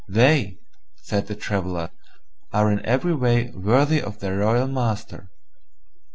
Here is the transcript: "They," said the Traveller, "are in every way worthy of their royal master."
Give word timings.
"They," 0.07 0.57
said 1.03 1.27
the 1.27 1.35
Traveller, 1.35 1.91
"are 2.51 2.71
in 2.71 2.83
every 2.83 3.13
way 3.13 3.51
worthy 3.51 4.01
of 4.01 4.17
their 4.17 4.37
royal 4.37 4.67
master." 4.67 5.29